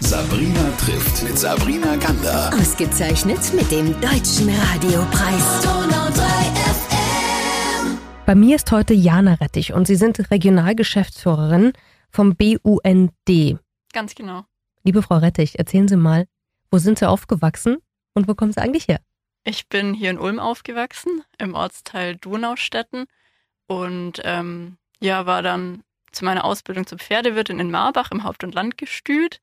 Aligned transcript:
Sabrina 0.00 0.70
trifft 0.76 1.22
mit 1.22 1.38
Sabrina 1.38 1.96
Gander. 1.96 2.52
Ausgezeichnet 2.52 3.54
mit 3.54 3.70
dem 3.70 3.98
Deutschen 3.98 4.50
Radiopreis. 4.50 5.62
Donau 5.62 6.10
3 6.10 6.22
FM. 6.74 7.98
Bei 8.26 8.34
mir 8.34 8.56
ist 8.56 8.70
heute 8.72 8.92
Jana 8.92 9.34
Rettich 9.34 9.72
und 9.72 9.86
Sie 9.86 9.96
sind 9.96 10.30
Regionalgeschäftsführerin 10.30 11.72
vom 12.10 12.36
BUND. 12.36 13.58
Ganz 13.94 14.14
genau. 14.14 14.44
Liebe 14.84 15.00
Frau 15.00 15.16
Rettich, 15.16 15.58
erzählen 15.58 15.88
Sie 15.88 15.96
mal, 15.96 16.26
wo 16.70 16.76
sind 16.76 16.98
Sie 16.98 17.08
aufgewachsen 17.08 17.78
und 18.12 18.28
wo 18.28 18.34
kommen 18.34 18.52
Sie 18.52 18.60
eigentlich 18.60 18.88
her? 18.88 19.00
Ich 19.44 19.66
bin 19.70 19.94
hier 19.94 20.10
in 20.10 20.18
Ulm 20.18 20.38
aufgewachsen, 20.38 21.22
im 21.38 21.54
Ortsteil 21.54 22.16
Donaustetten 22.16 23.06
und 23.66 24.20
ähm, 24.24 24.76
ja, 25.00 25.24
war 25.24 25.40
dann 25.40 25.84
zu 26.12 26.26
meiner 26.26 26.44
Ausbildung 26.44 26.86
zur 26.86 26.98
Pferdewirtin 26.98 27.60
in 27.60 27.70
Marbach 27.70 28.10
im 28.10 28.24
Haupt- 28.24 28.44
und 28.44 28.54
Landgestüt 28.54 29.40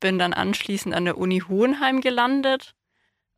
bin 0.00 0.18
dann 0.18 0.32
anschließend 0.32 0.94
an 0.94 1.04
der 1.04 1.18
Uni 1.18 1.40
Hohenheim 1.40 2.00
gelandet, 2.00 2.74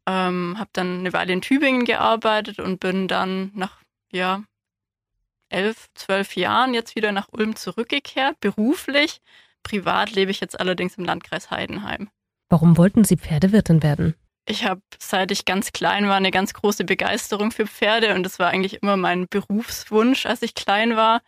ähm, 0.07 0.57
habe 0.59 0.71
dann 0.73 1.01
eine 1.01 1.13
Weile 1.13 1.33
in 1.33 1.43
Tübingen 1.43 1.85
gearbeitet 1.85 2.59
und 2.59 2.81
bin 2.81 3.09
dann 3.09 3.51
nach 3.55 3.81
ja, 4.11 4.43
elf, 5.49 5.89
zwölf 5.95 6.37
Jahren 6.37 6.75
jetzt 6.75 6.97
wieder 6.97 7.13
nach 7.13 7.29
Ulm 7.33 7.57
zurückgekehrt, 7.57 8.41
beruflich. 8.41 9.21
Privat 9.63 10.13
lebe 10.13 10.31
ich 10.31 10.41
jetzt 10.41 10.59
allerdings 10.59 10.97
im 10.97 11.05
Landkreis 11.05 11.51
Heidenheim. 11.51 12.09
Warum 12.49 12.79
wollten 12.79 13.05
Sie 13.05 13.17
Pferdewirtin 13.17 13.83
werden? 13.83 14.15
Ich 14.47 14.65
habe, 14.65 14.81
seit 14.99 15.31
ich 15.31 15.45
ganz 15.45 15.73
klein 15.73 16.09
war, 16.09 16.17
eine 16.17 16.31
ganz 16.31 16.55
große 16.55 16.85
Begeisterung 16.85 17.51
für 17.51 17.67
Pferde 17.67 18.15
und 18.15 18.23
das 18.23 18.39
war 18.39 18.49
eigentlich 18.49 18.83
immer 18.83 18.97
mein 18.97 19.27
Berufswunsch, 19.29 20.25
als 20.25 20.41
ich 20.41 20.55
klein 20.55 20.97
war. 20.97 21.21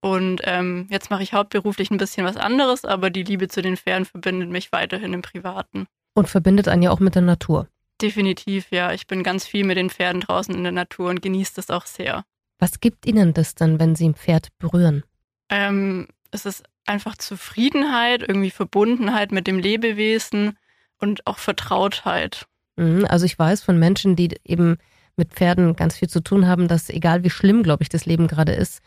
Und 0.00 0.40
ähm, 0.44 0.86
jetzt 0.90 1.10
mache 1.10 1.22
ich 1.22 1.32
hauptberuflich 1.32 1.90
ein 1.90 1.98
bisschen 1.98 2.24
was 2.24 2.36
anderes, 2.36 2.84
aber 2.84 3.10
die 3.10 3.24
Liebe 3.24 3.48
zu 3.48 3.62
den 3.62 3.76
Pferden 3.76 4.04
verbindet 4.04 4.48
mich 4.48 4.70
weiterhin 4.70 5.12
im 5.12 5.22
Privaten. 5.22 5.86
Und 6.14 6.28
verbindet 6.28 6.68
einen 6.68 6.82
ja 6.82 6.90
auch 6.90 7.00
mit 7.00 7.14
der 7.14 7.22
Natur. 7.22 7.68
Definitiv, 8.00 8.70
ja. 8.70 8.92
Ich 8.92 9.06
bin 9.06 9.22
ganz 9.22 9.44
viel 9.44 9.64
mit 9.64 9.76
den 9.76 9.90
Pferden 9.90 10.20
draußen 10.20 10.54
in 10.54 10.62
der 10.62 10.72
Natur 10.72 11.10
und 11.10 11.20
genieße 11.20 11.54
das 11.56 11.70
auch 11.70 11.86
sehr. 11.86 12.24
Was 12.60 12.80
gibt 12.80 13.06
Ihnen 13.06 13.34
das 13.34 13.54
dann, 13.54 13.80
wenn 13.80 13.96
Sie 13.96 14.08
ein 14.08 14.14
Pferd 14.14 14.48
berühren? 14.58 15.02
Ähm, 15.48 16.08
es 16.30 16.46
ist 16.46 16.64
einfach 16.86 17.16
Zufriedenheit, 17.16 18.22
irgendwie 18.26 18.50
Verbundenheit 18.50 19.32
mit 19.32 19.46
dem 19.46 19.58
Lebewesen 19.58 20.56
und 20.98 21.26
auch 21.26 21.38
Vertrautheit. 21.38 22.46
Mhm, 22.76 23.04
also 23.08 23.26
ich 23.26 23.38
weiß 23.38 23.62
von 23.62 23.78
Menschen, 23.78 24.16
die 24.16 24.36
eben 24.44 24.78
mit 25.16 25.34
Pferden 25.34 25.74
ganz 25.74 25.96
viel 25.96 26.08
zu 26.08 26.20
tun 26.20 26.46
haben, 26.46 26.68
dass 26.68 26.88
egal 26.88 27.24
wie 27.24 27.30
schlimm, 27.30 27.62
glaube 27.62 27.82
ich, 27.82 27.88
das 27.88 28.06
Leben 28.06 28.28
gerade 28.28 28.52
ist, 28.52 28.80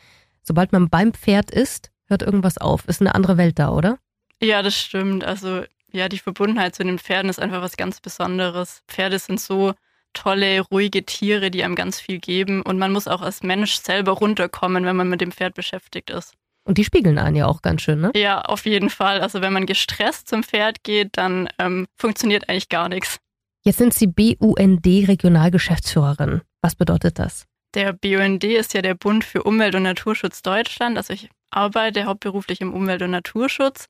sobald 0.43 0.71
man 0.71 0.89
beim 0.89 1.13
Pferd 1.13 1.51
ist, 1.51 1.91
hört 2.07 2.21
irgendwas 2.21 2.57
auf. 2.57 2.87
Ist 2.87 3.01
eine 3.01 3.15
andere 3.15 3.37
Welt 3.37 3.59
da, 3.59 3.69
oder? 3.69 3.97
Ja, 4.41 4.61
das 4.61 4.77
stimmt. 4.77 5.23
Also 5.23 5.63
ja, 5.91 6.09
die 6.09 6.19
Verbundenheit 6.19 6.75
zu 6.75 6.83
den 6.83 6.99
Pferden 6.99 7.29
ist 7.29 7.39
einfach 7.39 7.61
was 7.61 7.77
ganz 7.77 7.99
Besonderes. 7.99 8.81
Pferde 8.87 9.19
sind 9.19 9.39
so 9.39 9.73
tolle, 10.13 10.61
ruhige 10.61 11.05
Tiere, 11.05 11.51
die 11.51 11.63
einem 11.63 11.75
ganz 11.75 11.99
viel 11.99 12.19
geben. 12.19 12.61
Und 12.61 12.77
man 12.77 12.91
muss 12.91 13.07
auch 13.07 13.21
als 13.21 13.43
Mensch 13.43 13.75
selber 13.75 14.13
runterkommen, 14.13 14.85
wenn 14.85 14.95
man 14.95 15.09
mit 15.09 15.21
dem 15.21 15.31
Pferd 15.31 15.53
beschäftigt 15.53 16.09
ist. 16.09 16.33
Und 16.63 16.77
die 16.77 16.83
spiegeln 16.83 17.17
einen 17.17 17.35
ja 17.35 17.47
auch 17.47 17.61
ganz 17.61 17.81
schön, 17.81 18.01
ne? 18.01 18.11
Ja, 18.15 18.41
auf 18.41 18.65
jeden 18.65 18.89
Fall. 18.89 19.21
Also 19.21 19.41
wenn 19.41 19.53
man 19.53 19.65
gestresst 19.65 20.27
zum 20.27 20.43
Pferd 20.43 20.83
geht, 20.83 21.17
dann 21.17 21.49
ähm, 21.57 21.87
funktioniert 21.97 22.49
eigentlich 22.49 22.69
gar 22.69 22.87
nichts. 22.87 23.19
Jetzt 23.63 23.77
sind 23.77 23.93
Sie 23.93 24.07
BUND 24.07 24.85
Regionalgeschäftsführerin. 24.85 26.41
Was 26.61 26.75
bedeutet 26.75 27.19
das? 27.19 27.45
Der 27.73 27.93
BUND 27.93 28.43
ist 28.43 28.73
ja 28.73 28.81
der 28.81 28.95
Bund 28.95 29.23
für 29.23 29.43
Umwelt- 29.43 29.75
und 29.75 29.83
Naturschutz 29.83 30.41
Deutschland. 30.41 30.97
Also 30.97 31.13
ich 31.13 31.29
arbeite 31.51 32.05
hauptberuflich 32.05 32.61
im 32.61 32.73
Umwelt- 32.73 33.01
und 33.01 33.11
Naturschutz 33.11 33.87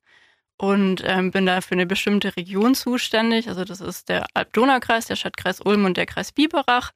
und 0.56 1.02
ähm, 1.04 1.32
bin 1.32 1.46
da 1.46 1.60
für 1.60 1.72
eine 1.72 1.86
bestimmte 1.86 2.36
Region 2.36 2.74
zuständig. 2.74 3.48
Also 3.48 3.64
das 3.64 3.80
ist 3.80 4.08
der 4.08 4.26
Alb-Donau-Kreis, 4.34 5.06
der 5.06 5.16
Stadtkreis 5.16 5.60
Ulm 5.60 5.84
und 5.84 5.96
der 5.96 6.06
Kreis 6.06 6.30
Biberach 6.30 6.92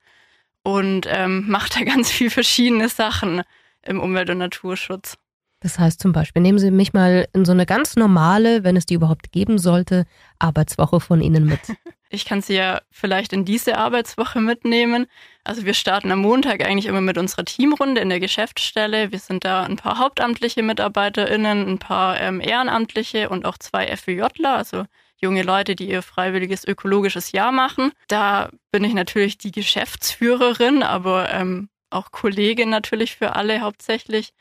und 0.63 1.07
ähm, 1.09 1.45
mache 1.49 1.71
da 1.79 1.85
ganz 1.85 2.11
viel 2.11 2.31
verschiedene 2.31 2.89
Sachen 2.89 3.43
im 3.83 4.01
Umwelt- 4.01 4.31
und 4.31 4.39
Naturschutz. 4.39 5.19
Das 5.61 5.79
heißt 5.79 6.01
zum 6.01 6.13
Beispiel, 6.13 6.43
nehmen 6.43 6.59
Sie 6.59 6.71
mich 6.71 6.93
mal 6.93 7.27
in 7.33 7.45
so 7.45 7.53
eine 7.53 7.67
ganz 7.67 7.97
normale, 7.97 8.63
wenn 8.63 8.77
es 8.77 8.87
die 8.87 8.95
überhaupt 8.95 9.33
geben 9.33 9.59
sollte, 9.59 10.05
Arbeitswoche 10.39 11.01
von 11.01 11.21
Ihnen 11.21 11.47
mit. 11.47 11.61
Ich 12.09 12.25
kann 12.25 12.41
Sie 12.41 12.55
ja 12.55 12.81
vielleicht 12.91 13.33
in 13.33 13.45
diese 13.45 13.79
Arbeitswoche 13.79 14.41
mitnehmen. 14.41 15.07
Also 15.45 15.65
wir 15.65 15.75
starten 15.75 16.13
am 16.13 16.21
Montag 16.21 16.65
eigentlich 16.65 16.87
immer 16.87 17.01
mit 17.01 17.19
unserer 17.19 17.45
Teamrunde 17.45 18.01
in 18.01 18.09
der 18.09 18.21
Geschäftsstelle. 18.21 19.13
Wir 19.13 19.19
sind 19.19 19.45
da 19.45 19.65
ein 19.65 19.77
paar 19.77 19.99
hauptamtliche 19.99 20.63
MitarbeiterInnen, 20.63 21.69
ein 21.69 21.79
paar 21.79 22.21
ähm, 22.21 22.41
Ehrenamtliche 22.41 23.29
und 23.29 23.45
auch 23.45 23.59
zwei 23.59 23.95
FWJler, 23.97 24.57
also 24.57 24.85
junge 25.19 25.43
Leute, 25.43 25.75
die 25.75 25.89
ihr 25.89 26.03
freiwilliges 26.03 26.65
ökologisches 26.65 27.33
Jahr 27.33 27.53
machen. 27.53 27.93
Da 28.09 28.51
bin 28.71 28.85
ich 28.85 28.95
natürlich 28.95 29.39
die 29.39 29.53
Geschäftsführerin, 29.53 30.83
aber 30.83 31.33
ähm, 31.33 31.69
auch 31.91 32.11
Kollegin 32.11 32.71
natürlich 32.71 33.17
für 33.17 33.35
alle 33.35 33.61
hauptsächlich. 33.61 34.33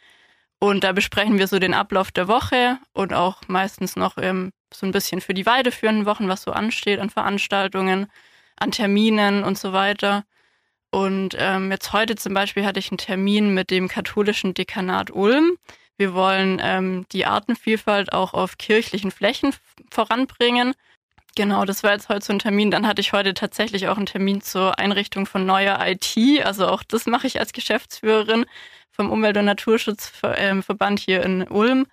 Und 0.60 0.84
da 0.84 0.92
besprechen 0.92 1.38
wir 1.38 1.48
so 1.48 1.60
den 1.60 1.74
Ablauf 1.74 2.12
der 2.12 2.28
Woche 2.28 2.78
und 2.94 3.14
auch 3.14 3.42
meistens 3.48 3.96
noch 3.96 4.18
ähm, 4.18 4.52
so 4.74 4.86
ein 4.86 4.92
bisschen 4.92 5.22
für 5.22 5.34
die 5.34 5.46
weiterführenden 5.46 6.06
Wochen, 6.06 6.28
was 6.28 6.44
so 6.44 6.52
ansteht 6.52 7.00
an 7.00 7.10
Veranstaltungen, 7.10 8.08
an 8.58 8.72
Terminen 8.72 9.44
und 9.44 9.58
so 9.58 9.74
weiter. 9.74 10.26
Und 10.92 11.36
ähm, 11.38 11.72
jetzt 11.72 11.92
heute 11.94 12.16
zum 12.16 12.34
Beispiel 12.34 12.66
hatte 12.66 12.80
ich 12.80 12.90
einen 12.90 12.98
Termin 12.98 13.54
mit 13.54 13.70
dem 13.70 13.88
katholischen 13.88 14.54
Dekanat 14.54 15.12
Ulm. 15.12 15.58
Wir 15.98 16.14
wollen 16.14 16.60
ähm, 16.62 17.06
die 17.12 17.26
Artenvielfalt 17.26 18.14
auch 18.14 18.34
auf 18.34 18.58
kirchlichen 18.58 19.12
Flächen 19.12 19.54
voranbringen. 19.92 20.74
Genau, 21.36 21.66
das 21.66 21.84
war 21.84 21.92
jetzt 21.92 22.08
heute 22.08 22.26
so 22.26 22.32
ein 22.32 22.40
Termin. 22.40 22.72
Dann 22.72 22.88
hatte 22.88 23.02
ich 23.02 23.12
heute 23.12 23.34
tatsächlich 23.34 23.90
auch 23.90 23.98
einen 23.98 24.06
Termin 24.06 24.40
zur 24.42 24.80
Einrichtung 24.80 25.26
von 25.26 25.46
neuer 25.46 25.80
IT. 25.86 26.46
Also 26.46 26.68
auch 26.68 26.82
das 26.84 27.08
mache 27.08 27.28
ich 27.28 27.40
als 27.40 27.52
Geschäftsführerin 27.52 28.46
vom 28.92 29.12
Umwelt- 29.12 29.36
und 29.36 29.46
Naturschutzverband 29.46 31.00
hier 31.00 31.24
in 31.24 31.46
Ulm. 31.50 31.88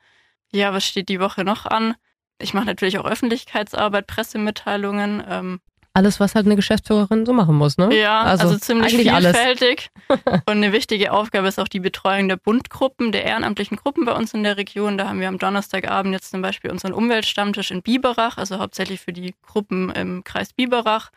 Ja, 0.52 0.72
was 0.72 0.86
steht 0.86 1.08
die 1.08 1.18
Woche 1.18 1.42
noch 1.42 1.66
an? 1.66 1.96
Ich 2.40 2.54
mache 2.54 2.66
natürlich 2.66 2.98
auch 2.98 3.04
Öffentlichkeitsarbeit, 3.04 4.06
Pressemitteilungen. 4.06 5.22
Ähm, 5.28 5.60
alles, 5.94 6.20
was 6.20 6.34
halt 6.34 6.46
eine 6.46 6.56
Geschäftsführerin 6.56 7.26
so 7.26 7.34
machen 7.34 7.54
muss, 7.54 7.76
ne? 7.76 7.94
Ja, 7.94 8.22
also, 8.22 8.44
also 8.44 8.58
ziemlich 8.58 8.96
vielfältig. 8.96 9.90
und 10.08 10.48
eine 10.48 10.72
wichtige 10.72 11.12
Aufgabe 11.12 11.48
ist 11.48 11.60
auch 11.60 11.68
die 11.68 11.80
Betreuung 11.80 12.28
der 12.28 12.36
Bundgruppen, 12.36 13.12
der 13.12 13.24
ehrenamtlichen 13.24 13.76
Gruppen 13.76 14.06
bei 14.06 14.12
uns 14.12 14.32
in 14.32 14.42
der 14.42 14.56
Region. 14.56 14.96
Da 14.96 15.08
haben 15.08 15.20
wir 15.20 15.28
am 15.28 15.38
Donnerstagabend 15.38 16.14
jetzt 16.14 16.30
zum 16.30 16.40
Beispiel 16.40 16.70
unseren 16.70 16.94
Umweltstammtisch 16.94 17.70
in 17.70 17.82
Biberach, 17.82 18.38
also 18.38 18.58
hauptsächlich 18.58 19.00
für 19.00 19.12
die 19.12 19.34
Gruppen 19.42 19.90
im 19.90 20.24
Kreis 20.24 20.54
Biberach 20.54 21.10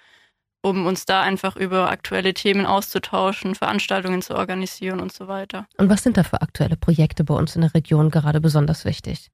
um 0.65 0.87
uns 0.87 1.05
da 1.05 1.21
einfach 1.21 1.55
über 1.55 1.91
aktuelle 1.91 2.33
Themen 2.33 2.65
auszutauschen, 2.65 3.53
Veranstaltungen 3.53 4.23
zu 4.23 4.35
organisieren 4.35 4.99
und 4.99 5.13
so 5.13 5.27
weiter. 5.27 5.67
Und 5.77 5.89
was 5.89 6.01
sind 6.01 6.17
da 6.17 6.23
für 6.23 6.41
aktuelle 6.41 6.75
Projekte 6.75 7.23
bei 7.23 7.35
uns 7.35 7.55
in 7.55 7.61
der 7.61 7.73
Region 7.75 8.09
gerade 8.09 8.41
besonders 8.41 8.83
wichtig? 8.83 9.29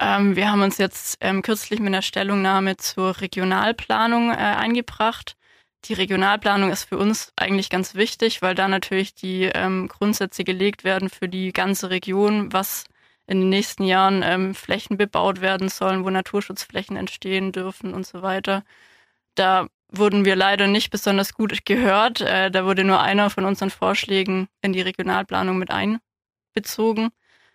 Ähm, 0.00 0.36
wir 0.36 0.50
haben 0.50 0.62
uns 0.62 0.78
jetzt 0.78 1.18
ähm, 1.20 1.42
kürzlich 1.42 1.80
mit 1.80 1.88
einer 1.88 2.02
Stellungnahme 2.02 2.76
zur 2.76 3.20
Regionalplanung 3.20 4.30
äh, 4.30 4.34
eingebracht. 4.34 5.36
Die 5.84 5.94
Regionalplanung 5.94 6.70
ist 6.70 6.84
für 6.84 6.98
uns 6.98 7.32
eigentlich 7.36 7.70
ganz 7.70 7.94
wichtig, 7.94 8.42
weil 8.42 8.54
da 8.54 8.68
natürlich 8.68 9.14
die 9.14 9.44
ähm, 9.44 9.88
Grundsätze 9.88 10.42
gelegt 10.44 10.82
werden 10.84 11.10
für 11.10 11.28
die 11.28 11.52
ganze 11.52 11.90
Region, 11.90 12.52
was 12.52 12.84
in 13.26 13.40
den 13.40 13.48
nächsten 13.50 13.84
Jahren 13.84 14.22
ähm, 14.22 14.54
Flächen 14.54 14.96
bebaut 14.96 15.40
werden 15.40 15.68
sollen, 15.68 16.04
wo 16.04 16.10
Naturschutzflächen 16.10 16.96
entstehen 16.96 17.52
dürfen 17.52 17.94
und 17.94 18.06
so 18.06 18.22
weiter. 18.22 18.64
Da 19.34 19.68
wurden 19.90 20.24
wir 20.24 20.36
leider 20.36 20.66
nicht 20.66 20.90
besonders 20.90 21.34
gut 21.34 21.64
gehört. 21.66 22.20
Äh, 22.20 22.50
da 22.50 22.64
wurde 22.64 22.84
nur 22.84 23.00
einer 23.00 23.30
von 23.30 23.44
unseren 23.44 23.70
Vorschlägen 23.70 24.48
in 24.62 24.72
die 24.72 24.82
Regionalplanung 24.82 25.58
mit 25.58 25.70
einbezogen. 25.70 27.10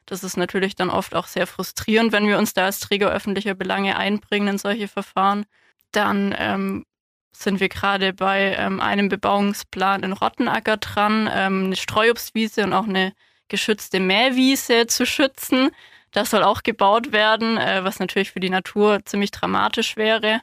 Das 0.10 0.24
ist 0.24 0.38
natürlich 0.38 0.76
dann 0.76 0.90
oft 0.90 1.14
auch 1.14 1.28
sehr 1.28 1.46
frustrierend, 1.46 2.12
wenn 2.12 2.28
wir 2.28 2.40
uns 2.40 2.56
da 2.56 2.66
als 2.66 2.80
Träger 2.80 3.12
öffentlicher 3.12 3.54
Belange 3.54 3.96
einbringen 3.96 4.48
in 4.48 4.58
solche 4.58 4.88
Verfahren. 4.88 5.46
Dann 5.92 6.34
ähm, 6.36 6.86
sind 7.32 7.60
wir 7.60 7.70
gerade 7.70 8.12
bei 8.14 8.56
ähm, 8.58 8.80
einem 8.80 9.08
Bebauungsplan 9.08 10.02
in 10.02 10.14
Rottenacker 10.14 10.78
dran, 10.78 11.30
ähm, 11.32 11.66
eine 11.66 11.76
Streuobstwiese 11.76 12.64
und 12.64 12.74
auch 12.74 12.88
eine 12.88 13.14
geschützte 13.50 14.00
Mähwiese 14.00 14.88
zu 14.88 15.06
schützen. 15.06 15.70
Das 16.10 16.32
soll 16.32 16.42
auch 16.42 16.64
gebaut 16.64 17.12
werden, 17.12 17.58
äh, 17.58 17.84
was 17.84 18.00
natürlich 18.00 18.32
für 18.32 18.40
die 18.40 18.50
Natur 18.50 19.06
ziemlich 19.06 19.30
dramatisch 19.30 19.96
wäre. 19.96 20.42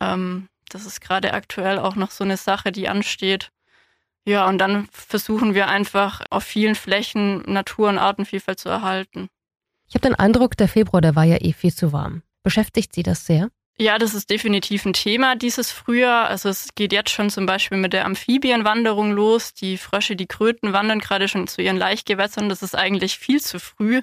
Ähm, 0.00 0.48
das 0.68 0.86
ist 0.86 1.00
gerade 1.00 1.34
aktuell 1.34 1.80
auch 1.80 1.96
noch 1.96 2.12
so 2.12 2.22
eine 2.22 2.36
Sache, 2.36 2.70
die 2.70 2.88
ansteht. 2.88 3.50
Ja, 4.24 4.48
und 4.48 4.58
dann 4.58 4.86
versuchen 4.92 5.54
wir 5.54 5.68
einfach 5.68 6.22
auf 6.30 6.44
vielen 6.44 6.74
Flächen 6.74 7.42
Natur- 7.42 7.88
und 7.88 7.98
Artenvielfalt 7.98 8.60
zu 8.60 8.68
erhalten. 8.68 9.28
Ich 9.88 9.94
habe 9.94 10.08
den 10.08 10.14
Eindruck, 10.14 10.56
der 10.56 10.68
Februar, 10.68 11.00
der 11.00 11.16
war 11.16 11.24
ja 11.24 11.38
eh 11.40 11.52
viel 11.52 11.74
zu 11.74 11.92
warm. 11.92 12.22
Beschäftigt 12.42 12.94
Sie 12.94 13.02
das 13.02 13.26
sehr? 13.26 13.50
Ja, 13.78 13.98
das 13.98 14.14
ist 14.14 14.30
definitiv 14.30 14.84
ein 14.84 14.92
Thema 14.92 15.34
dieses 15.34 15.72
Frühjahr. 15.72 16.28
Also 16.28 16.48
es 16.48 16.74
geht 16.74 16.92
jetzt 16.92 17.10
schon 17.10 17.30
zum 17.30 17.46
Beispiel 17.46 17.78
mit 17.78 17.92
der 17.92 18.04
Amphibienwanderung 18.04 19.12
los. 19.12 19.54
Die 19.54 19.76
Frösche, 19.76 20.14
die 20.14 20.26
Kröten 20.26 20.72
wandern 20.72 21.00
gerade 21.00 21.26
schon 21.26 21.46
zu 21.46 21.62
ihren 21.62 21.78
Laichgewässern. 21.78 22.48
Das 22.48 22.62
ist 22.62 22.76
eigentlich 22.76 23.18
viel 23.18 23.40
zu 23.40 23.58
früh. 23.58 24.02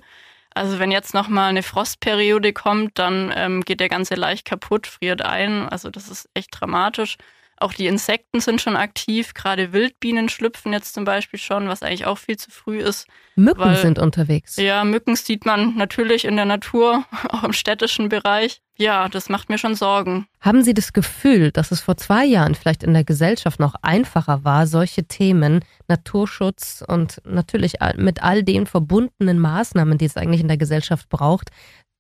Also 0.54 0.80
wenn 0.80 0.92
jetzt 0.92 1.14
nochmal 1.14 1.50
eine 1.50 1.64
Frostperiode 1.64 2.52
kommt, 2.54 2.98
dann 2.98 3.32
ähm, 3.36 3.62
geht 3.62 3.80
der 3.80 3.90
ganze 3.90 4.16
Laich 4.16 4.44
kaputt, 4.44 4.88
friert 4.88 5.22
ein. 5.22 5.70
Also 5.70 5.90
das 5.90 6.10
ist 6.10 6.28
echt 6.34 6.50
dramatisch. 6.52 7.18
Auch 7.60 7.74
die 7.74 7.88
Insekten 7.88 8.40
sind 8.40 8.62
schon 8.62 8.78
aktiv. 8.78 9.34
Gerade 9.34 9.74
Wildbienen 9.74 10.30
schlüpfen 10.30 10.72
jetzt 10.72 10.94
zum 10.94 11.04
Beispiel 11.04 11.40
schon, 11.40 11.68
was 11.68 11.84
eigentlich 11.84 12.06
auch 12.06 12.18
viel 12.18 12.38
zu 12.38 12.52
früh 12.52 12.80
ist. 12.80 13.06
Mücken 13.36 13.60
weil, 13.60 13.76
sind 13.76 14.00
unterwegs. 14.00 14.56
Ja, 14.56 14.84
Mücken 14.84 15.16
sieht 15.16 15.46
man 15.46 15.76
natürlich 15.76 16.24
in 16.24 16.38
der 16.38 16.46
Natur, 16.46 17.04
auch 17.30 17.44
im 17.44 17.54
städtischen 17.54 18.08
Bereich. 18.08 18.62
Ja, 18.78 19.10
das 19.10 19.28
macht 19.28 19.50
mir 19.50 19.58
schon 19.58 19.76
Sorgen. 19.76 20.26
Haben 20.40 20.64
Sie 20.64 20.74
das 20.74 20.94
Gefühl, 20.94 21.52
dass 21.52 21.72
es 21.72 21.82
vor 21.82 21.98
zwei 21.98 22.24
Jahren 22.24 22.56
vielleicht 22.56 22.82
in 22.82 22.94
der 22.94 23.04
Gesellschaft 23.04 23.60
noch 23.60 23.76
einfacher 23.82 24.46
war, 24.46 24.66
solche 24.66 25.04
Themen, 25.04 25.66
Naturschutz 25.90 26.82
und 26.88 27.22
natürlich 27.26 27.74
mit 27.98 28.24
all 28.24 28.44
den 28.44 28.68
verbundenen 28.68 29.38
Maßnahmen, 29.40 29.98
die 29.98 30.06
es 30.06 30.16
eigentlich 30.16 30.40
in 30.40 30.48
der 30.48 30.58
Gesellschaft 30.58 31.10
braucht, 31.10 31.50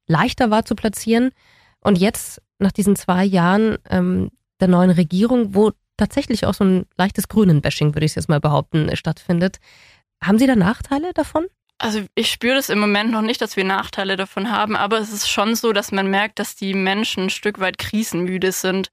leichter 0.08 0.52
war 0.52 0.64
zu 0.64 0.76
platzieren? 0.76 1.32
Und 1.82 1.98
jetzt, 1.98 2.42
nach 2.60 2.72
diesen 2.72 2.96
zwei 2.96 3.26
Jahren, 3.26 3.78
ähm, 3.90 4.32
der 4.60 4.68
neuen 4.68 4.92
Regierung, 4.92 5.56
wo 5.56 5.72
tatsächlich 5.98 6.46
auch 6.46 6.54
so 6.54 6.64
ein 6.64 6.86
leichtes 6.98 7.28
Grünen-Bashing, 7.28 7.94
würde 7.94 8.06
ich 8.06 8.16
jetzt 8.16 8.30
mal 8.30 8.40
behaupten, 8.40 8.96
stattfindet. 8.96 9.60
Haben 10.24 10.40
Sie 10.40 10.48
da 10.48 10.56
Nachteile 10.56 11.14
davon? 11.14 11.48
Also 11.78 12.02
ich 12.14 12.30
spüre 12.30 12.56
das 12.56 12.70
im 12.70 12.80
Moment 12.80 13.12
noch 13.12 13.22
nicht, 13.22 13.42
dass 13.42 13.56
wir 13.56 13.64
Nachteile 13.64 14.18
davon 14.18 14.52
haben, 14.52 14.76
aber 14.76 14.98
es 14.98 15.14
ist 15.14 15.30
schon 15.30 15.56
so, 15.56 15.72
dass 15.72 15.94
man 15.94 16.10
merkt, 16.10 16.40
dass 16.40 16.56
die 16.56 16.74
Menschen 16.74 17.26
ein 17.26 17.30
Stück 17.30 17.60
weit 17.60 17.78
krisenmüde 17.78 18.52
sind. 18.52 18.92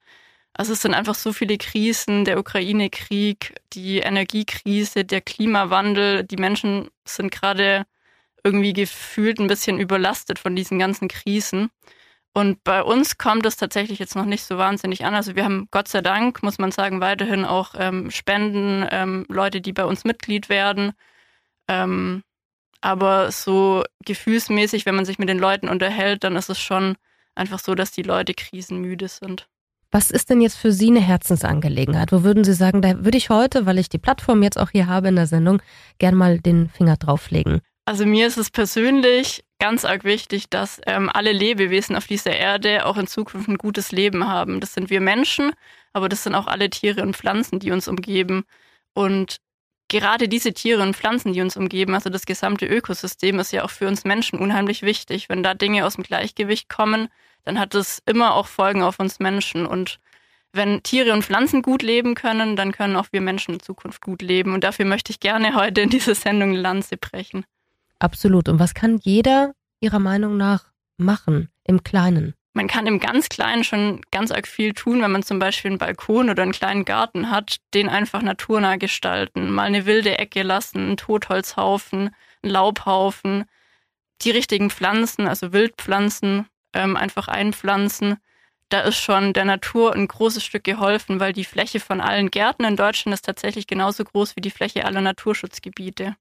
Also 0.52 0.72
es 0.72 0.82
sind 0.82 0.94
einfach 0.94 1.16
so 1.16 1.32
viele 1.32 1.58
Krisen, 1.58 2.24
der 2.24 2.38
Ukraine-Krieg, 2.38 3.56
die 3.72 3.98
Energiekrise, 3.98 5.04
der 5.04 5.20
Klimawandel. 5.20 6.22
Die 6.24 6.36
Menschen 6.36 6.88
sind 7.04 7.32
gerade 7.32 7.86
irgendwie 8.44 8.72
gefühlt 8.72 9.40
ein 9.40 9.48
bisschen 9.48 9.80
überlastet 9.80 10.38
von 10.38 10.54
diesen 10.54 10.78
ganzen 10.78 11.08
Krisen. 11.08 11.70
Und 12.36 12.62
bei 12.64 12.82
uns 12.82 13.16
kommt 13.16 13.46
es 13.46 13.56
tatsächlich 13.56 13.98
jetzt 13.98 14.14
noch 14.14 14.26
nicht 14.26 14.44
so 14.44 14.58
wahnsinnig 14.58 15.06
an. 15.06 15.14
Also 15.14 15.36
wir 15.36 15.44
haben 15.44 15.68
Gott 15.70 15.88
sei 15.88 16.02
Dank, 16.02 16.42
muss 16.42 16.58
man 16.58 16.70
sagen, 16.70 17.00
weiterhin 17.00 17.46
auch 17.46 17.72
ähm, 17.78 18.10
Spenden, 18.10 18.86
ähm, 18.90 19.24
Leute, 19.30 19.62
die 19.62 19.72
bei 19.72 19.86
uns 19.86 20.04
Mitglied 20.04 20.50
werden. 20.50 20.92
Ähm, 21.66 22.22
aber 22.82 23.32
so 23.32 23.84
gefühlsmäßig, 24.04 24.84
wenn 24.84 24.96
man 24.96 25.06
sich 25.06 25.18
mit 25.18 25.30
den 25.30 25.38
Leuten 25.38 25.70
unterhält, 25.70 26.24
dann 26.24 26.36
ist 26.36 26.50
es 26.50 26.60
schon 26.60 26.96
einfach 27.34 27.58
so, 27.58 27.74
dass 27.74 27.90
die 27.90 28.02
Leute 28.02 28.34
krisenmüde 28.34 29.08
sind. 29.08 29.48
Was 29.90 30.10
ist 30.10 30.28
denn 30.28 30.42
jetzt 30.42 30.58
für 30.58 30.72
Sie 30.72 30.88
eine 30.88 31.00
Herzensangelegenheit? 31.00 32.12
Wo 32.12 32.22
würden 32.22 32.44
Sie 32.44 32.52
sagen, 32.52 32.82
da 32.82 33.02
würde 33.02 33.16
ich 33.16 33.30
heute, 33.30 33.64
weil 33.64 33.78
ich 33.78 33.88
die 33.88 33.96
Plattform 33.96 34.42
jetzt 34.42 34.58
auch 34.58 34.72
hier 34.72 34.88
habe 34.88 35.08
in 35.08 35.16
der 35.16 35.26
Sendung, 35.26 35.62
gern 35.96 36.14
mal 36.14 36.38
den 36.38 36.68
Finger 36.68 36.98
drauflegen? 36.98 37.62
Also 37.88 38.04
mir 38.04 38.26
ist 38.26 38.36
es 38.36 38.50
persönlich 38.50 39.44
ganz 39.60 39.84
arg 39.84 40.02
wichtig, 40.02 40.50
dass 40.50 40.80
ähm, 40.86 41.08
alle 41.12 41.30
Lebewesen 41.32 41.94
auf 41.94 42.08
dieser 42.08 42.36
Erde 42.36 42.84
auch 42.84 42.96
in 42.96 43.06
Zukunft 43.06 43.48
ein 43.48 43.58
gutes 43.58 43.92
Leben 43.92 44.26
haben. 44.26 44.60
Das 44.60 44.74
sind 44.74 44.90
wir 44.90 45.00
Menschen, 45.00 45.52
aber 45.92 46.08
das 46.08 46.24
sind 46.24 46.34
auch 46.34 46.48
alle 46.48 46.68
Tiere 46.68 47.02
und 47.02 47.16
Pflanzen, 47.16 47.60
die 47.60 47.70
uns 47.70 47.86
umgeben. 47.86 48.44
Und 48.92 49.36
gerade 49.86 50.28
diese 50.28 50.52
Tiere 50.52 50.82
und 50.82 50.96
Pflanzen, 50.96 51.32
die 51.32 51.40
uns 51.40 51.56
umgeben, 51.56 51.94
also 51.94 52.10
das 52.10 52.26
gesamte 52.26 52.66
Ökosystem, 52.66 53.38
ist 53.38 53.52
ja 53.52 53.62
auch 53.64 53.70
für 53.70 53.86
uns 53.86 54.04
Menschen 54.04 54.40
unheimlich 54.40 54.82
wichtig. 54.82 55.28
Wenn 55.28 55.44
da 55.44 55.54
Dinge 55.54 55.86
aus 55.86 55.94
dem 55.94 56.02
Gleichgewicht 56.02 56.68
kommen, 56.68 57.06
dann 57.44 57.60
hat 57.60 57.74
das 57.74 58.02
immer 58.04 58.34
auch 58.34 58.48
Folgen 58.48 58.82
auf 58.82 58.98
uns 58.98 59.20
Menschen. 59.20 59.64
Und 59.64 60.00
wenn 60.52 60.82
Tiere 60.82 61.12
und 61.12 61.24
Pflanzen 61.24 61.62
gut 61.62 61.82
leben 61.82 62.16
können, 62.16 62.56
dann 62.56 62.72
können 62.72 62.96
auch 62.96 63.06
wir 63.12 63.20
Menschen 63.20 63.54
in 63.54 63.60
Zukunft 63.60 64.02
gut 64.02 64.22
leben. 64.22 64.54
Und 64.54 64.64
dafür 64.64 64.86
möchte 64.86 65.12
ich 65.12 65.20
gerne 65.20 65.54
heute 65.54 65.82
in 65.82 65.90
dieser 65.90 66.16
Sendung 66.16 66.50
eine 66.50 66.60
Lanze 66.60 66.96
brechen. 66.96 67.46
Absolut. 67.98 68.48
Und 68.48 68.58
was 68.58 68.74
kann 68.74 68.98
jeder 69.02 69.52
Ihrer 69.80 69.98
Meinung 69.98 70.36
nach 70.36 70.70
machen 70.96 71.50
im 71.64 71.82
Kleinen? 71.82 72.34
Man 72.56 72.68
kann 72.68 72.86
im 72.86 73.00
ganz 73.00 73.28
Kleinen 73.28 73.64
schon 73.64 74.00
ganz 74.10 74.30
arg 74.30 74.46
viel 74.46 74.72
tun, 74.72 75.02
wenn 75.02 75.12
man 75.12 75.22
zum 75.22 75.38
Beispiel 75.38 75.72
einen 75.72 75.78
Balkon 75.78 76.30
oder 76.30 76.42
einen 76.42 76.52
kleinen 76.52 76.86
Garten 76.86 77.30
hat, 77.30 77.58
den 77.74 77.90
einfach 77.90 78.22
naturnah 78.22 78.76
gestalten. 78.76 79.50
Mal 79.50 79.64
eine 79.64 79.84
wilde 79.84 80.18
Ecke 80.18 80.42
lassen, 80.42 80.78
einen 80.78 80.96
Totholzhaufen, 80.96 82.14
einen 82.42 82.52
Laubhaufen, 82.52 83.44
die 84.22 84.30
richtigen 84.30 84.70
Pflanzen, 84.70 85.28
also 85.28 85.52
Wildpflanzen, 85.52 86.46
ähm, 86.72 86.96
einfach 86.96 87.28
einpflanzen. 87.28 88.16
Da 88.70 88.80
ist 88.80 88.96
schon 88.96 89.34
der 89.34 89.44
Natur 89.44 89.94
ein 89.94 90.08
großes 90.08 90.42
Stück 90.42 90.64
geholfen, 90.64 91.20
weil 91.20 91.34
die 91.34 91.44
Fläche 91.44 91.78
von 91.78 92.00
allen 92.00 92.30
Gärten 92.30 92.64
in 92.64 92.76
Deutschland 92.76 93.12
ist 93.14 93.26
tatsächlich 93.26 93.66
genauso 93.66 94.02
groß 94.02 94.34
wie 94.34 94.40
die 94.40 94.50
Fläche 94.50 94.86
aller 94.86 95.02
Naturschutzgebiete. 95.02 96.16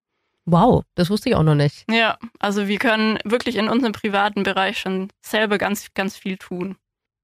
Wow, 0.45 0.83
das 0.93 1.09
wusste 1.09 1.29
ich 1.29 1.35
auch 1.35 1.43
noch 1.43 1.55
nicht. 1.55 1.85
Ja, 1.89 2.17
also 2.39 2.67
wir 2.67 2.77
können 2.77 3.17
wirklich 3.23 3.55
in 3.55 3.67
unserem 3.67 3.93
privaten 3.93 4.43
Bereich 4.43 4.79
schon 4.79 5.09
selber 5.21 5.57
ganz, 5.57 5.93
ganz 5.95 6.15
viel 6.15 6.37
tun. 6.37 6.75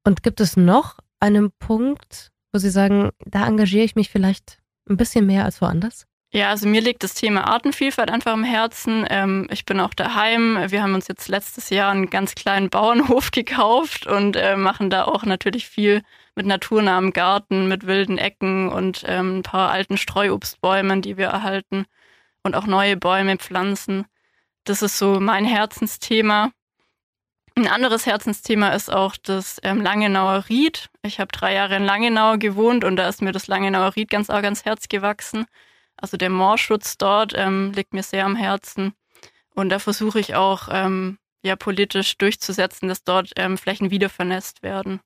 Und 0.03 0.23
gibt 0.23 0.41
es 0.41 0.57
noch 0.57 0.97
einen 1.19 1.51
Punkt, 1.51 2.31
wo 2.51 2.57
Sie 2.57 2.71
sagen, 2.71 3.11
da 3.25 3.45
engagiere 3.45 3.83
ich 3.83 3.95
mich 3.95 4.09
vielleicht 4.09 4.57
ein 4.89 4.97
bisschen 4.97 5.27
mehr 5.27 5.45
als 5.45 5.61
woanders? 5.61 6.07
Ja, 6.33 6.49
also 6.49 6.67
mir 6.67 6.81
liegt 6.81 7.03
das 7.03 7.13
Thema 7.13 7.45
Artenvielfalt 7.45 8.09
einfach 8.09 8.31
am 8.31 8.45
Herzen. 8.45 9.05
Ähm, 9.09 9.47
ich 9.51 9.65
bin 9.65 9.81
auch 9.81 9.93
daheim. 9.93 10.57
Wir 10.69 10.81
haben 10.81 10.95
uns 10.95 11.09
jetzt 11.09 11.27
letztes 11.27 11.69
Jahr 11.69 11.91
einen 11.91 12.09
ganz 12.09 12.35
kleinen 12.35 12.69
Bauernhof 12.69 13.31
gekauft 13.31 14.07
und 14.07 14.37
äh, 14.37 14.55
machen 14.55 14.89
da 14.89 15.03
auch 15.03 15.25
natürlich 15.25 15.67
viel 15.67 16.01
mit 16.35 16.45
naturnahem 16.45 17.11
Garten, 17.11 17.67
mit 17.67 17.85
wilden 17.85 18.17
Ecken 18.17 18.69
und 18.69 19.03
ähm, 19.05 19.39
ein 19.39 19.43
paar 19.43 19.71
alten 19.71 19.97
Streuobstbäumen, 19.97 21.01
die 21.01 21.17
wir 21.17 21.27
erhalten 21.27 21.85
und 22.43 22.55
auch 22.55 22.65
neue 22.65 22.97
Bäume 22.97 23.37
pflanzen. 23.37 24.05
Das 24.63 24.81
ist 24.81 24.97
so 24.97 25.19
mein 25.19 25.45
Herzensthema. 25.45 26.51
Ein 27.55 27.67
anderes 27.67 28.05
Herzensthema 28.05 28.69
ist 28.69 28.91
auch 28.91 29.15
das 29.21 29.59
ähm, 29.63 29.81
Langenauer 29.81 30.45
Ried. 30.47 30.89
Ich 31.01 31.19
habe 31.19 31.31
drei 31.31 31.53
Jahre 31.53 31.75
in 31.75 31.83
Langenau 31.83 32.37
gewohnt 32.37 32.83
und 32.83 32.95
da 32.95 33.09
ist 33.09 33.21
mir 33.21 33.33
das 33.33 33.47
Langenauer 33.47 33.95
Ried 33.95 34.09
ganz 34.09 34.29
arg 34.29 34.45
ans 34.45 34.63
Herz 34.63 34.87
gewachsen. 34.87 35.45
Also 35.97 36.17
der 36.17 36.29
Moorschutz 36.29 36.97
dort 36.97 37.33
ähm, 37.35 37.73
liegt 37.73 37.93
mir 37.93 38.03
sehr 38.03 38.25
am 38.25 38.35
Herzen. 38.35 38.93
Und 39.53 39.69
da 39.69 39.79
versuche 39.79 40.19
ich 40.19 40.35
auch 40.35 40.69
ähm, 40.71 41.17
ja 41.43 41.55
politisch 41.55 42.17
durchzusetzen, 42.17 42.87
dass 42.87 43.03
dort 43.03 43.31
ähm, 43.35 43.57
Flächen 43.57 43.91
wieder 43.91 44.09
vernässt 44.09 44.63
werden. 44.63 45.01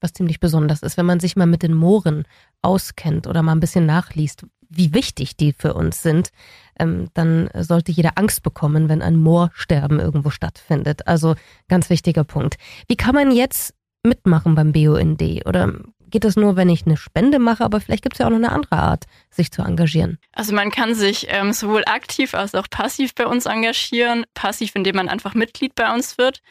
Was 0.00 0.12
ziemlich 0.12 0.40
besonders 0.40 0.82
ist, 0.82 0.96
wenn 0.96 1.06
man 1.06 1.20
sich 1.20 1.36
mal 1.36 1.46
mit 1.46 1.62
den 1.62 1.74
Mooren 1.74 2.24
auskennt 2.60 3.26
oder 3.26 3.42
mal 3.42 3.52
ein 3.52 3.60
bisschen 3.60 3.86
nachliest, 3.86 4.44
wie 4.74 4.94
wichtig 4.94 5.36
die 5.36 5.52
für 5.52 5.74
uns 5.74 6.02
sind, 6.02 6.30
ähm, 6.78 7.08
dann 7.14 7.50
sollte 7.54 7.92
jeder 7.92 8.12
Angst 8.16 8.42
bekommen, 8.42 8.88
wenn 8.88 9.02
ein 9.02 9.16
Moorsterben 9.16 10.00
irgendwo 10.00 10.30
stattfindet. 10.30 11.06
Also 11.06 11.34
ganz 11.68 11.90
wichtiger 11.90 12.24
Punkt. 12.24 12.56
Wie 12.88 12.96
kann 12.96 13.14
man 13.14 13.30
jetzt 13.30 13.74
mitmachen 14.02 14.54
beim 14.54 14.72
BUND? 14.72 15.22
Oder 15.46 15.74
geht 16.12 16.24
das 16.24 16.36
nur, 16.36 16.56
wenn 16.56 16.68
ich 16.68 16.86
eine 16.86 16.96
Spende 16.96 17.38
mache? 17.38 17.64
Aber 17.64 17.80
vielleicht 17.80 18.02
gibt 18.02 18.14
es 18.14 18.18
ja 18.18 18.26
auch 18.26 18.30
noch 18.30 18.36
eine 18.36 18.52
andere 18.52 18.76
Art, 18.76 19.04
sich 19.30 19.50
zu 19.50 19.62
engagieren. 19.62 20.18
Also 20.32 20.54
man 20.54 20.70
kann 20.70 20.94
sich 20.94 21.26
ähm, 21.30 21.52
sowohl 21.52 21.84
aktiv 21.86 22.34
als 22.34 22.54
auch 22.54 22.68
passiv 22.70 23.14
bei 23.14 23.26
uns 23.26 23.46
engagieren. 23.46 24.24
Passiv, 24.34 24.74
indem 24.74 24.96
man 24.96 25.08
einfach 25.08 25.34
Mitglied 25.34 25.74
bei 25.74 25.92
uns 25.92 26.18
wird. 26.18 26.42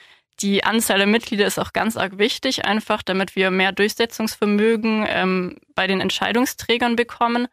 Die 0.42 0.63
Anzahl 0.63 0.98
der 0.98 1.08
Mitglieder 1.08 1.46
ist 1.46 1.60
auch 1.60 1.72
ganz 1.74 1.98
arg 1.98 2.18
wichtig, 2.18 2.66
einfach 2.66 3.04
damit 3.04 3.36
wir 3.36 3.51
mehr 3.51 3.72
Durchsetzungsvermögen 3.72 5.06
ähm, 5.08 5.58
bei 5.75 5.86
den 5.88 6.01
Entscheidungsträgern 6.01 6.96
bekommen. 6.96 7.48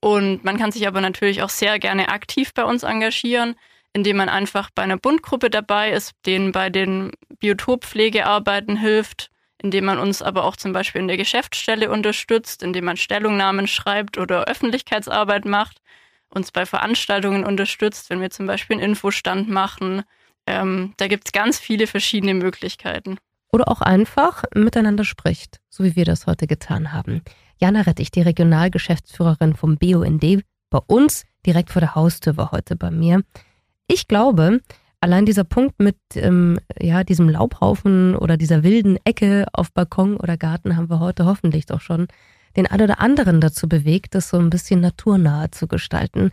Und 0.00 0.44
man 0.44 0.58
kann 0.58 0.72
sich 0.72 0.86
aber 0.86 1.00
natürlich 1.00 1.42
auch 1.42 1.50
sehr 1.50 1.78
gerne 1.78 2.08
aktiv 2.08 2.54
bei 2.54 2.64
uns 2.64 2.82
engagieren, 2.82 3.54
indem 3.92 4.16
man 4.16 4.28
einfach 4.28 4.70
bei 4.74 4.82
einer 4.82 4.96
Bundgruppe 4.96 5.50
dabei 5.50 5.90
ist, 5.90 6.12
denen 6.24 6.52
bei 6.52 6.70
den 6.70 7.12
Biotoppflegearbeiten 7.40 8.76
hilft, 8.76 9.30
indem 9.62 9.84
man 9.84 9.98
uns 9.98 10.22
aber 10.22 10.44
auch 10.44 10.56
zum 10.56 10.72
Beispiel 10.72 11.02
in 11.02 11.08
der 11.08 11.16
Geschäftsstelle 11.16 11.90
unterstützt, 11.90 12.62
indem 12.62 12.86
man 12.86 12.96
Stellungnahmen 12.96 13.66
schreibt 13.66 14.16
oder 14.16 14.44
Öffentlichkeitsarbeit 14.44 15.44
macht, 15.44 15.78
uns 16.30 16.52
bei 16.52 16.64
Veranstaltungen 16.64 17.44
unterstützt, 17.44 18.08
wenn 18.08 18.20
wir 18.20 18.30
zum 18.30 18.46
Beispiel 18.46 18.76
einen 18.76 18.90
Infostand 18.90 19.48
machen. 19.48 20.02
Ähm, 20.46 20.94
da 20.96 21.08
gibt 21.08 21.28
es 21.28 21.32
ganz 21.32 21.58
viele 21.58 21.86
verschiedene 21.86 22.34
Möglichkeiten. 22.34 23.18
Oder 23.52 23.68
auch 23.68 23.80
einfach 23.80 24.44
miteinander 24.54 25.04
spricht, 25.04 25.60
so 25.68 25.82
wie 25.82 25.96
wir 25.96 26.04
das 26.04 26.26
heute 26.26 26.46
getan 26.46 26.92
haben. 26.92 27.22
Jana 27.60 27.82
Rettich, 27.82 28.10
die 28.10 28.22
Regionalgeschäftsführerin 28.22 29.54
vom 29.54 29.76
BUND, 29.76 30.42
bei 30.70 30.78
uns 30.86 31.24
direkt 31.44 31.70
vor 31.70 31.80
der 31.80 31.94
Haustür 31.94 32.36
war 32.36 32.52
heute 32.52 32.74
bei 32.74 32.90
mir. 32.90 33.22
Ich 33.86 34.08
glaube, 34.08 34.60
allein 35.00 35.26
dieser 35.26 35.44
Punkt 35.44 35.78
mit 35.78 35.96
ähm, 36.14 36.58
ja, 36.80 37.04
diesem 37.04 37.28
Laubhaufen 37.28 38.16
oder 38.16 38.36
dieser 38.36 38.62
wilden 38.62 38.98
Ecke 39.04 39.46
auf 39.52 39.72
Balkon 39.72 40.16
oder 40.16 40.36
Garten 40.36 40.76
haben 40.76 40.88
wir 40.88 41.00
heute 41.00 41.26
hoffentlich 41.26 41.66
doch 41.66 41.80
schon 41.80 42.08
den 42.56 42.66
einen 42.66 42.84
oder 42.84 43.00
anderen 43.00 43.40
dazu 43.40 43.68
bewegt, 43.68 44.14
das 44.14 44.30
so 44.30 44.38
ein 44.38 44.50
bisschen 44.50 44.80
naturnahe 44.80 45.50
zu 45.50 45.68
gestalten. 45.68 46.30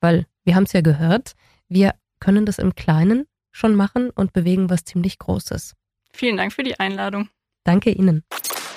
Weil 0.00 0.26
wir 0.44 0.54
haben 0.54 0.64
es 0.64 0.72
ja 0.72 0.80
gehört, 0.80 1.34
wir 1.68 1.94
können 2.20 2.46
das 2.46 2.58
im 2.58 2.74
Kleinen 2.74 3.26
schon 3.50 3.74
machen 3.74 4.10
und 4.10 4.32
bewegen 4.32 4.70
was 4.70 4.84
ziemlich 4.84 5.18
Großes. 5.18 5.74
Vielen 6.12 6.36
Dank 6.36 6.52
für 6.52 6.62
die 6.62 6.78
Einladung. 6.78 7.28
Danke 7.64 7.90
Ihnen. 7.90 8.22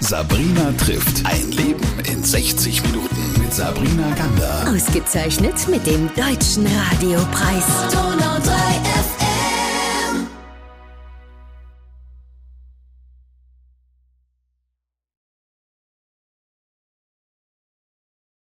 Sabrina 0.01 0.71
trifft 0.83 1.23
ein 1.25 1.51
Leben 1.51 1.79
in 2.11 2.23
60 2.23 2.81
Minuten 2.83 3.39
mit 3.39 3.53
Sabrina 3.53 4.13
Gander. 4.15 4.73
Ausgezeichnet 4.73 5.67
mit 5.67 5.85
dem 5.85 6.09
Deutschen 6.15 6.65
Radiopreis. 6.65 7.65
Donau 7.91 8.39
3 8.39 8.51
FM. 8.51 9.20